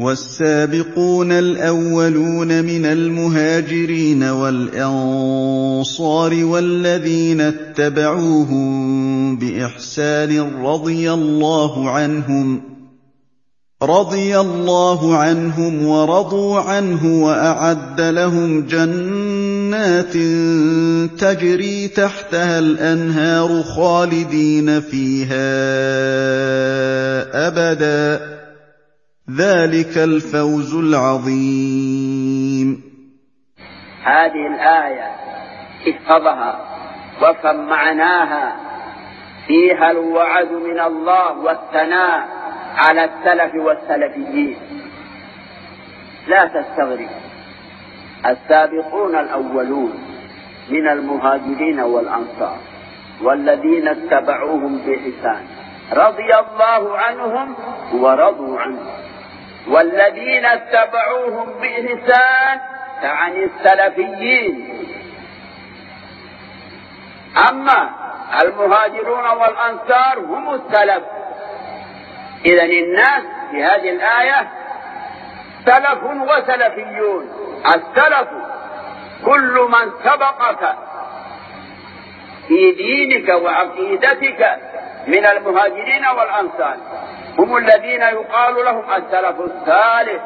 [0.00, 5.64] وَالسَّابِقُونَ الْأَوَّلُونَ مِنَ الْمُهَاجِرِينَ وَالْأَنصَارِ
[6.44, 10.54] وَالَّذِينَ اتَّبَعُوهُم بِإِحْسَانٍ
[13.82, 20.12] رَّضِيَ اللَّهُ عَنْهُمْ وَرَضُوا عَنْهُ وَأَعَدَّ لَهُمْ جَنَّاتٍ
[21.18, 25.46] تَجْرِي تَحْتَهَا الْأَنْهَارُ خَالِدِينَ فِيهَا
[27.46, 28.33] أَبَدًا ۚ.
[29.30, 32.82] ذَٰلِكَ الْفَوْزُ الْعَظِيمُ.
[34.02, 35.10] هذه الآية
[35.90, 36.60] احفظها
[37.22, 38.56] وافهم معناها
[39.46, 42.28] فيها الوعد من الله والثناء
[42.76, 44.56] على السلف والسلفيين.
[46.28, 47.08] لا تستغرب.
[48.26, 49.92] السابقون الأولون
[50.70, 52.58] من المهاجرين والأنصار
[53.22, 55.42] والذين اتبعوهم بإحسان
[55.92, 57.54] رضي الله عنهم
[57.92, 58.80] ورضوا عنه.
[59.68, 62.60] والذين اتبعوهم بإحسان
[63.02, 64.84] تعني السلفيين.
[67.48, 67.90] أما
[68.42, 71.02] المهاجرون والأنصار هم السلف.
[72.46, 74.48] إذا الناس في هذه الآية
[75.66, 77.28] سلف وسلفيون.
[77.66, 78.28] السلف
[79.24, 80.74] كل من سبقك
[82.48, 84.58] في دينك وعقيدتك
[85.06, 86.76] من المهاجرين والأنصار.
[87.38, 90.22] هم الذين يقال لهم السلف الثالث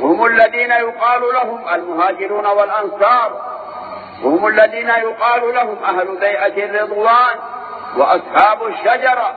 [0.00, 3.56] وهم الذين يقال لهم المهاجرون والأنصار.
[4.24, 7.36] وهم الذين يقال لهم أهل بيعة الرضوان
[7.96, 9.34] وأصحاب الشجرة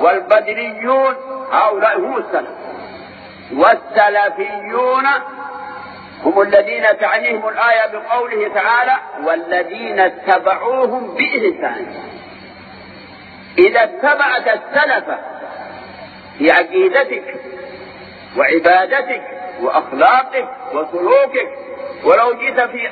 [0.00, 1.16] والبدريون.
[1.52, 2.50] هؤلاء هم السلف.
[3.52, 5.06] والسلفيون
[6.24, 11.94] هم الذين تعنيهم الآية بقوله تعالى والذين اتبعوهم بإحسان.
[13.58, 15.04] إذا اتبعت السلف
[16.38, 17.34] في عقيدتك
[18.36, 19.22] وعبادتك
[19.62, 21.48] وأخلاقك وسلوكك.
[22.04, 22.88] ولو جئت في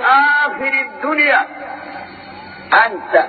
[0.47, 1.41] آخر الدنيا
[2.86, 3.27] أنت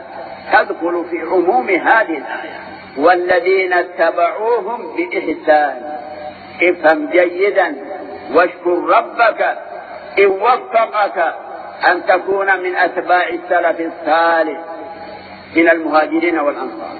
[0.53, 2.59] تدخل في عموم هذه الآية.
[2.97, 5.97] والذين اتبعوهم بإحسان.
[6.61, 7.75] افهم جيدا
[8.33, 9.57] واشكر ربك
[10.19, 11.33] إن وفقك
[11.91, 14.59] أن تكون من أتباع السلف الصالح
[15.56, 16.97] من المهاجرين والأنصار.